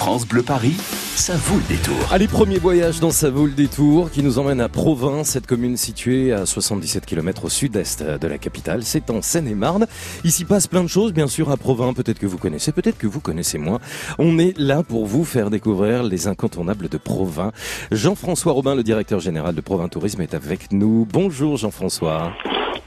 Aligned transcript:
France 0.00 0.26
Bleu 0.26 0.42
Paris, 0.42 0.76
ça 1.14 1.34
vaut 1.36 1.58
le 1.58 1.76
détour. 1.76 1.94
Allez, 2.10 2.26
premier 2.26 2.56
voyage 2.56 3.00
dans 3.00 3.10
Ça 3.10 3.28
vaut 3.28 3.44
le 3.44 3.52
détour 3.52 4.10
qui 4.10 4.22
nous 4.22 4.38
emmène 4.38 4.62
à 4.62 4.70
Provins, 4.70 5.24
cette 5.24 5.46
commune 5.46 5.76
située 5.76 6.32
à 6.32 6.46
77 6.46 7.04
km 7.04 7.44
au 7.44 7.48
sud-est 7.50 8.02
de 8.02 8.26
la 8.26 8.38
capitale. 8.38 8.82
C'est 8.82 9.10
en 9.10 9.20
Seine-et-Marne. 9.20 9.86
Ici 10.24 10.46
passe 10.46 10.68
plein 10.68 10.82
de 10.82 10.88
choses, 10.88 11.12
bien 11.12 11.26
sûr, 11.26 11.50
à 11.50 11.58
Provins. 11.58 11.92
Peut-être 11.92 12.18
que 12.18 12.24
vous 12.24 12.38
connaissez, 12.38 12.72
peut-être 12.72 12.96
que 12.96 13.06
vous 13.06 13.20
connaissez 13.20 13.58
moins. 13.58 13.78
On 14.18 14.38
est 14.38 14.58
là 14.58 14.82
pour 14.82 15.04
vous 15.04 15.26
faire 15.26 15.50
découvrir 15.50 16.02
les 16.02 16.28
incontournables 16.28 16.88
de 16.88 16.96
Provins. 16.96 17.52
Jean-François 17.92 18.54
Robin, 18.54 18.74
le 18.74 18.82
directeur 18.82 19.20
général 19.20 19.54
de 19.54 19.60
Provins 19.60 19.88
Tourisme, 19.88 20.22
est 20.22 20.32
avec 20.32 20.72
nous. 20.72 21.06
Bonjour 21.12 21.58
Jean-François. 21.58 22.32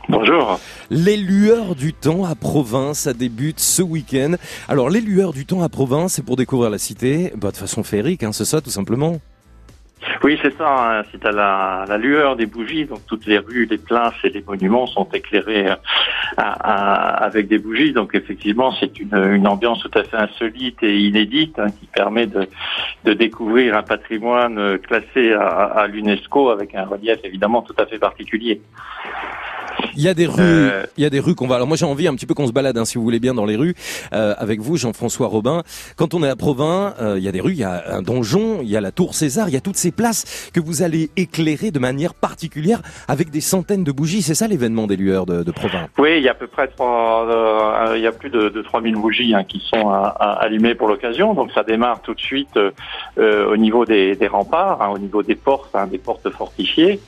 Bonjour. 0.09 0.59
Les 0.89 1.15
lueurs 1.15 1.75
du 1.75 1.93
temps 1.93 2.25
à 2.25 2.35
Provins, 2.35 2.93
ça 2.93 3.13
débute 3.13 3.59
ce 3.59 3.81
week-end. 3.81 4.33
Alors 4.67 4.89
les 4.89 4.99
lueurs 4.99 5.31
du 5.31 5.45
temps 5.45 5.61
à 5.61 5.69
Provins, 5.69 6.09
c'est 6.09 6.25
pour 6.25 6.35
découvrir 6.35 6.69
la 6.69 6.77
cité, 6.77 7.31
bah, 7.37 7.51
de 7.51 7.57
façon 7.57 7.83
féerique, 7.83 8.23
hein, 8.23 8.33
c'est 8.33 8.45
ça 8.45 8.59
tout 8.59 8.69
simplement 8.69 9.13
Oui, 10.21 10.37
c'est 10.41 10.55
ça. 10.57 10.99
Hein. 10.99 11.03
C'est 11.09 11.25
à 11.25 11.31
la, 11.31 11.85
la, 11.87 11.97
lueur 11.97 12.35
des 12.35 12.45
bougies. 12.45 12.83
Donc 12.83 12.99
toutes 13.07 13.25
les 13.25 13.37
rues, 13.37 13.65
les 13.65 13.77
places 13.77 14.13
et 14.25 14.29
les 14.29 14.43
monuments 14.45 14.87
sont 14.87 15.07
éclairés 15.13 15.69
à, 15.69 15.79
à, 16.35 17.23
avec 17.23 17.47
des 17.47 17.57
bougies. 17.57 17.93
Donc 17.93 18.13
effectivement, 18.13 18.73
c'est 18.77 18.99
une, 18.99 19.15
une, 19.15 19.47
ambiance 19.47 19.79
tout 19.79 19.97
à 19.97 20.03
fait 20.03 20.17
insolite 20.17 20.83
et 20.83 20.99
inédite 20.99 21.57
hein, 21.59 21.67
qui 21.79 21.85
permet 21.85 22.27
de, 22.27 22.49
de, 23.05 23.13
découvrir 23.13 23.77
un 23.77 23.83
patrimoine 23.83 24.77
classé 24.79 25.31
à, 25.31 25.47
à 25.47 25.87
l'UNESCO 25.87 26.49
avec 26.49 26.75
un 26.75 26.83
relief 26.83 27.19
évidemment 27.23 27.61
tout 27.61 27.75
à 27.77 27.85
fait 27.85 27.99
particulier. 27.99 28.61
Il 29.95 30.01
y 30.01 30.07
a 30.07 30.13
des 30.13 30.25
rues, 30.25 30.41
euh... 30.41 30.85
il 30.97 31.03
y 31.03 31.05
a 31.05 31.09
des 31.09 31.19
rues 31.19 31.35
qu'on 31.35 31.47
va. 31.47 31.55
Alors 31.55 31.67
moi 31.67 31.77
j'ai 31.77 31.85
envie 31.85 32.07
un 32.07 32.15
petit 32.15 32.25
peu 32.25 32.33
qu'on 32.33 32.47
se 32.47 32.51
balade, 32.51 32.77
hein, 32.77 32.85
si 32.85 32.97
vous 32.97 33.03
voulez 33.03 33.19
bien, 33.19 33.33
dans 33.33 33.45
les 33.45 33.55
rues 33.55 33.75
euh, 34.13 34.33
avec 34.37 34.59
vous, 34.59 34.77
Jean-François 34.77 35.27
Robin. 35.27 35.63
Quand 35.97 36.13
on 36.13 36.23
est 36.23 36.29
à 36.29 36.35
Provins, 36.35 36.93
euh, 37.01 37.15
il 37.17 37.23
y 37.23 37.27
a 37.27 37.31
des 37.31 37.41
rues, 37.41 37.51
il 37.51 37.59
y 37.59 37.63
a 37.63 37.83
un 37.95 38.01
donjon, 38.01 38.59
il 38.61 38.69
y 38.69 38.77
a 38.77 38.81
la 38.81 38.91
Tour 38.91 39.13
César, 39.13 39.49
il 39.49 39.53
y 39.53 39.57
a 39.57 39.61
toutes 39.61 39.75
ces 39.75 39.91
places 39.91 40.51
que 40.53 40.59
vous 40.59 40.81
allez 40.81 41.09
éclairer 41.17 41.71
de 41.71 41.79
manière 41.79 42.13
particulière 42.13 42.81
avec 43.07 43.29
des 43.29 43.41
centaines 43.41 43.83
de 43.83 43.91
bougies. 43.91 44.21
C'est 44.21 44.35
ça 44.35 44.47
l'événement 44.47 44.87
des 44.87 44.95
lueurs 44.95 45.25
de, 45.25 45.43
de, 45.43 45.51
Provins. 45.51 45.87
Oui, 45.97 46.17
il 46.17 46.23
y 46.23 46.27
a 46.27 46.31
à 46.31 46.35
peu 46.35 46.47
près 46.47 46.67
trois, 46.67 47.27
euh, 47.29 47.93
il 47.95 48.01
y 48.01 48.07
a 48.07 48.11
plus 48.11 48.29
de, 48.29 48.49
de 48.49 48.61
3000 48.61 48.95
bougies 48.95 49.35
hein, 49.35 49.43
qui 49.43 49.59
sont 49.59 49.89
à, 49.89 50.15
à, 50.19 50.31
allumées 50.43 50.75
pour 50.75 50.87
l'occasion. 50.87 51.33
Donc 51.33 51.51
ça 51.51 51.63
démarre 51.63 52.01
tout 52.01 52.13
de 52.13 52.19
suite 52.21 52.57
euh, 52.57 53.51
au 53.51 53.57
niveau 53.57 53.85
des, 53.85 54.15
des 54.15 54.27
remparts, 54.27 54.81
hein, 54.81 54.89
au 54.93 54.97
niveau 54.97 55.21
des 55.23 55.35
portes, 55.35 55.75
hein, 55.75 55.87
des 55.87 55.97
portes 55.97 56.29
fortifiées, 56.31 56.99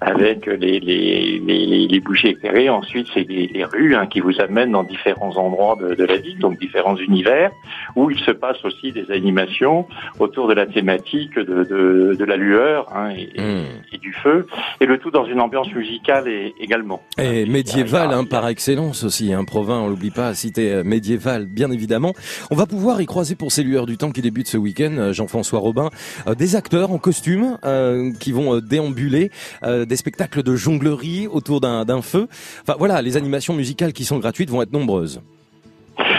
avec 0.00 0.46
les, 0.46 0.80
les, 0.80 1.40
les, 1.40 1.86
les 1.86 2.00
bougies 2.00 2.23
éclairées. 2.24 2.68
Ensuite, 2.68 3.08
c'est 3.14 3.28
les, 3.28 3.46
les, 3.46 3.64
rues 3.64 3.94
hein, 3.94 4.06
qui 4.06 4.20
vous 4.20 4.40
amènent 4.40 4.72
dans 4.72 4.84
différents 4.84 5.36
endroits 5.36 5.76
de, 5.80 5.94
de, 5.94 6.04
la 6.04 6.16
ville, 6.16 6.38
donc 6.38 6.58
différents 6.58 6.96
univers, 6.96 7.50
où 7.96 8.10
il 8.10 8.18
se 8.18 8.30
passe 8.30 8.64
aussi 8.64 8.92
des 8.92 9.10
animations 9.10 9.86
autour 10.18 10.48
de 10.48 10.54
la 10.54 10.66
thématique 10.66 11.34
de, 11.38 11.64
de, 11.64 12.16
de 12.18 12.24
la 12.24 12.36
lueur 12.36 12.88
hein, 12.94 13.10
et, 13.10 13.40
mmh. 13.40 13.64
et, 13.92 13.98
du 13.98 14.12
feu, 14.12 14.46
et 14.80 14.86
le 14.86 14.98
tout 14.98 15.10
dans 15.10 15.24
une 15.24 15.40
ambiance 15.40 15.72
musicale 15.72 16.28
et, 16.28 16.54
également. 16.60 17.02
Et 17.18 17.46
médiévale, 17.46 18.12
hein, 18.12 18.24
par 18.24 18.48
excellence 18.48 19.04
aussi, 19.04 19.32
un 19.32 19.40
hein, 19.40 19.44
Provins, 19.44 19.80
on 19.80 19.88
l'oublie 19.88 20.10
pas, 20.10 20.34
cité 20.34 20.72
euh, 20.72 20.84
médiévale, 20.84 21.46
bien 21.46 21.70
évidemment. 21.70 22.14
On 22.50 22.56
va 22.56 22.66
pouvoir 22.66 23.00
y 23.00 23.06
croiser 23.06 23.34
pour 23.34 23.52
ces 23.52 23.62
lueurs 23.62 23.86
du 23.86 23.96
temps 23.96 24.10
qui 24.10 24.22
débutent 24.22 24.48
ce 24.48 24.56
week-end, 24.56 24.92
euh, 24.98 25.12
Jean-François 25.12 25.60
Robin, 25.60 25.90
euh, 26.26 26.34
des 26.34 26.56
acteurs 26.56 26.90
en 26.90 26.98
costume 26.98 27.58
euh, 27.64 28.12
qui 28.18 28.32
vont 28.32 28.60
déambuler, 28.60 29.30
euh, 29.62 29.84
des 29.84 29.96
spectacles 29.96 30.42
de 30.42 30.56
jonglerie 30.56 31.26
autour 31.26 31.60
d'un 31.60 32.02
feu. 32.02 32.13
Enfin 32.62 32.76
voilà, 32.78 33.02
les 33.02 33.16
animations 33.16 33.54
musicales 33.54 33.92
qui 33.92 34.04
sont 34.04 34.18
gratuites 34.18 34.50
vont 34.50 34.62
être 34.62 34.72
nombreuses. 34.72 35.20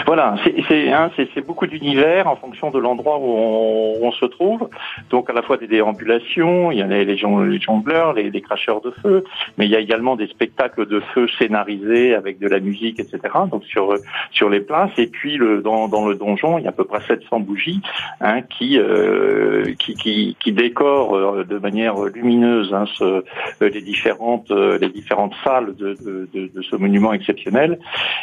Voilà, 0.06 0.36
c'est 0.68 0.92
hein, 0.92 1.10
beaucoup 1.44 1.66
d'univers 1.66 2.28
en 2.28 2.36
fonction 2.36 2.70
de 2.70 2.78
l'endroit 2.78 3.18
où, 3.18 3.96
on 4.00 4.12
se 4.12 4.24
trouve. 4.24 4.68
Donc 5.10 5.28
à 5.28 5.32
la 5.32 5.42
fois 5.42 5.56
des 5.56 5.66
déambulations, 5.66 6.70
il 6.70 6.78
y 6.78 6.82
a 6.82 6.86
les, 6.86 7.16
jongleurs, 7.16 8.12
les, 8.12 8.40
cracheurs 8.40 8.80
de 8.80 8.92
feu, 9.02 9.24
mais 9.58 9.64
il 9.64 9.70
y 9.72 9.74
a 9.74 9.80
également 9.80 10.14
des 10.14 10.28
spectacles 10.28 10.86
de 10.86 11.00
feu 11.12 11.26
scénarisés 11.38 12.14
avec 12.14 12.38
de 12.38 12.46
la 12.46 12.60
musique, 12.60 13.00
etc. 13.00 13.18
Donc 13.50 13.64
sur 13.64 13.94
sur 14.30 14.48
les 14.48 14.60
places. 14.60 14.96
Et 14.96 15.08
puis 15.08 15.38
dans, 15.64 16.06
le 16.06 16.14
donjon, 16.14 16.58
il 16.58 16.64
y 16.64 16.66
a 16.66 16.70
à 16.70 16.72
peu 16.72 16.84
près 16.84 17.00
700 17.00 17.40
bougies 17.40 17.80
hein, 18.20 18.42
qui, 18.42 18.78
euh, 18.78 19.74
qui, 19.80 19.94
qui 19.94 20.36
qui 20.38 20.52
décorent 20.52 21.16
euh, 21.16 21.44
de 21.44 21.58
manière 21.58 22.00
lumineuse 22.04 22.72
hein, 22.72 22.84
ce, 22.94 23.24
les 23.60 23.82
différentes 23.82 24.50
les 24.50 24.88
différentes 24.88 25.34
salles 25.42 25.74
de, 25.74 25.96
de 26.32 26.62
ce 26.62 26.76
monument 26.76 27.12
exceptionnel, 27.12 27.80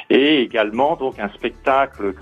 et 0.09 0.39
également 0.39 0.95
donc 0.95 1.19
un 1.19 1.29
spectacle 1.29 1.72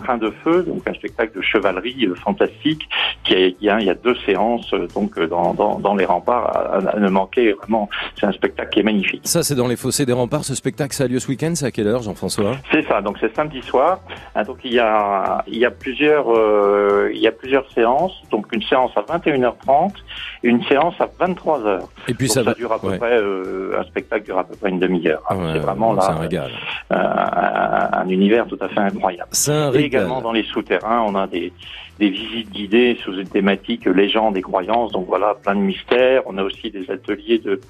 Crin 0.03 0.17
de 0.17 0.31
feu, 0.43 0.63
donc 0.63 0.87
un 0.87 0.93
spectacle 0.93 1.35
de 1.37 1.41
chevalerie 1.41 2.05
euh, 2.05 2.15
fantastique 2.15 2.87
qui 3.23 3.35
a, 3.35 3.79
il 3.79 3.85
y 3.85 3.89
a, 3.89 3.93
deux 3.93 4.15
séances 4.25 4.73
euh, 4.73 4.87
donc 4.95 5.17
euh, 5.17 5.27
dans, 5.27 5.53
dans, 5.53 5.79
dans 5.79 5.95
les 5.95 6.05
remparts 6.05 6.45
à, 6.55 6.77
à, 6.95 6.99
ne 6.99 7.09
manquer 7.09 7.53
vraiment. 7.53 7.89
C'est 8.19 8.25
un 8.25 8.31
spectacle 8.31 8.69
qui 8.71 8.79
est 8.79 8.83
magnifique. 8.83 9.21
Ça 9.23 9.43
c'est 9.43 9.55
dans 9.55 9.67
les 9.67 9.75
fossés 9.75 10.05
des 10.05 10.13
remparts. 10.13 10.45
Ce 10.45 10.55
spectacle 10.55 10.93
ça 10.93 11.03
a 11.03 11.07
lieu 11.07 11.19
ce 11.19 11.27
week-end. 11.27 11.51
C'est 11.55 11.65
à 11.65 11.71
quelle 11.71 11.87
heure, 11.87 12.01
Jean-François? 12.01 12.57
C'est 12.71 12.87
ça. 12.87 13.01
Donc 13.01 13.17
c'est 13.19 13.33
samedi 13.35 13.61
soir. 13.61 13.99
Ah, 14.35 14.43
donc 14.43 14.59
il 14.63 14.73
y 14.73 14.79
a 14.79 15.43
il 15.47 15.57
y 15.57 15.65
a 15.65 15.71
plusieurs 15.71 16.25
euh, 16.29 17.11
il 17.13 17.19
y 17.19 17.27
a 17.27 17.31
plusieurs 17.31 17.69
séances. 17.71 18.13
Donc 18.31 18.47
une 18.53 18.61
séance 18.63 18.91
à 18.95 19.01
21h30, 19.01 19.93
une 20.43 20.63
séance 20.63 20.95
à 20.99 21.07
23h. 21.23 21.81
Et 22.07 22.13
puis 22.13 22.27
donc, 22.27 22.45
ça, 22.45 22.53
dure 22.53 22.71
à 22.71 22.79
peu 22.79 22.87
ouais. 22.87 22.97
près 22.97 23.17
euh, 23.17 23.79
un 23.79 23.83
spectacle 23.83 24.25
dure 24.25 24.37
à 24.37 24.43
peu 24.43 24.55
près 24.55 24.69
une 24.69 24.79
demi-heure. 24.79 25.21
Ah 25.27 25.35
ouais, 25.35 25.43
c'est 25.53 25.59
vraiment 25.59 25.93
là 25.93 26.11
un, 26.11 26.19
régal. 26.19 26.51
Euh, 26.91 26.95
un, 26.95 27.99
un, 27.99 28.09
univers 28.09 28.47
tout 28.47 28.57
à 28.61 28.67
fait 28.69 28.79
incroyable. 28.79 29.29
Et 29.73 29.83
également 29.83 30.21
dans 30.21 30.31
les 30.31 30.43
souterrains, 30.43 31.03
on 31.07 31.15
a 31.15 31.27
des, 31.27 31.51
des 31.99 32.09
visites 32.09 32.51
guidées 32.51 32.97
sous 33.03 33.13
une 33.13 33.27
thématique 33.27 33.85
légende 33.85 34.37
et 34.37 34.41
croyances. 34.41 34.91
Donc 34.91 35.07
voilà, 35.07 35.35
plein 35.35 35.55
de 35.55 35.61
mystères. 35.61 36.23
On 36.25 36.37
a 36.37 36.43
aussi 36.43 36.71
des 36.71 36.89
ateliers 36.89 37.39
de 37.39 37.61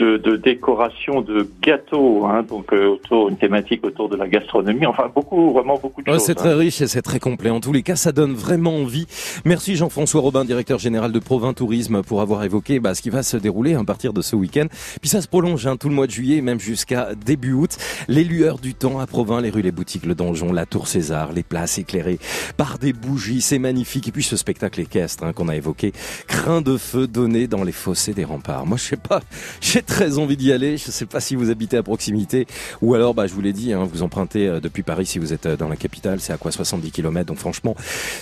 de, 0.00 0.16
de 0.16 0.36
décoration 0.36 1.20
de 1.20 1.46
gâteaux, 1.60 2.24
hein, 2.24 2.42
donc 2.42 2.72
euh, 2.72 2.94
autour 2.94 3.28
une 3.28 3.36
thématique 3.36 3.84
autour 3.84 4.08
de 4.08 4.16
la 4.16 4.26
gastronomie. 4.26 4.86
Enfin 4.86 5.10
beaucoup, 5.14 5.52
vraiment 5.52 5.78
beaucoup 5.78 6.02
de 6.02 6.10
ouais, 6.10 6.16
choses. 6.16 6.26
C'est 6.26 6.34
très 6.34 6.54
hein. 6.54 6.56
riche 6.56 6.80
et 6.80 6.86
c'est 6.86 7.02
très 7.02 7.20
complet. 7.20 7.50
En 7.50 7.60
tous 7.60 7.72
les 7.72 7.82
cas, 7.82 7.96
ça 7.96 8.10
donne 8.10 8.32
vraiment 8.32 8.76
envie. 8.76 9.06
Merci 9.44 9.76
Jean-François 9.76 10.22
Robin, 10.22 10.46
directeur 10.46 10.78
général 10.78 11.12
de 11.12 11.18
Provins 11.18 11.52
Tourisme, 11.52 12.02
pour 12.02 12.22
avoir 12.22 12.42
évoqué 12.44 12.80
bah, 12.80 12.94
ce 12.94 13.02
qui 13.02 13.10
va 13.10 13.22
se 13.22 13.36
dérouler 13.36 13.74
à 13.74 13.84
partir 13.84 14.14
de 14.14 14.22
ce 14.22 14.34
week-end. 14.36 14.66
Puis 15.00 15.10
ça 15.10 15.20
se 15.20 15.28
prolonge 15.28 15.66
hein, 15.66 15.76
tout 15.76 15.90
le 15.90 15.94
mois 15.94 16.06
de 16.06 16.12
juillet, 16.12 16.40
même 16.40 16.60
jusqu'à 16.60 17.14
début 17.14 17.52
août. 17.52 17.76
Les 18.08 18.24
lueurs 18.24 18.58
du 18.58 18.72
temps 18.72 19.00
à 19.00 19.06
Provins, 19.06 19.42
les 19.42 19.50
rues, 19.50 19.62
les 19.62 19.72
boutiques, 19.72 20.06
le 20.06 20.14
donjon, 20.14 20.50
la 20.50 20.64
tour 20.64 20.88
César, 20.88 21.32
les 21.34 21.42
places 21.42 21.78
éclairées 21.78 22.18
par 22.56 22.78
des 22.78 22.94
bougies, 22.94 23.42
c'est 23.42 23.58
magnifique. 23.58 24.08
Et 24.08 24.12
puis 24.12 24.22
ce 24.22 24.36
spectacle 24.36 24.80
équestre 24.80 25.24
hein, 25.24 25.34
qu'on 25.34 25.48
a 25.48 25.56
évoqué, 25.56 25.92
crin 26.26 26.62
de 26.62 26.78
feu 26.78 27.06
donné 27.06 27.46
dans 27.48 27.64
les 27.64 27.72
fossés 27.72 28.14
des 28.14 28.24
remparts. 28.24 28.64
Moi, 28.64 28.78
je 28.78 28.84
sais 28.84 28.96
pas, 28.96 29.20
j'ai 29.60 29.82
très 29.90 30.18
envie 30.18 30.36
d'y 30.36 30.52
aller. 30.52 30.76
Je 30.76 30.90
sais 30.92 31.04
pas 31.04 31.20
si 31.20 31.34
vous 31.34 31.50
habitez 31.50 31.76
à 31.76 31.82
proximité 31.82 32.46
ou 32.80 32.94
alors, 32.94 33.12
bah, 33.12 33.26
je 33.26 33.34
vous 33.34 33.40
l'ai 33.40 33.52
dit, 33.52 33.72
hein, 33.72 33.88
vous 33.92 34.02
empruntez 34.02 34.46
euh, 34.46 34.60
depuis 34.60 34.84
Paris 34.84 35.04
si 35.04 35.18
vous 35.18 35.32
êtes 35.32 35.46
euh, 35.46 35.56
dans 35.56 35.68
la 35.68 35.74
capitale. 35.74 36.20
C'est 36.20 36.32
à 36.32 36.36
quoi 36.36 36.52
70 36.52 36.92
km. 36.92 37.26
Donc 37.26 37.38
franchement, 37.38 37.74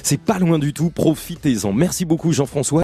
c'est 0.02 0.20
pas 0.20 0.38
loin 0.38 0.58
du 0.58 0.72
tout. 0.72 0.88
Profitez-en. 0.88 1.74
Merci 1.74 2.06
beaucoup, 2.06 2.32
Jean-François. 2.32 2.76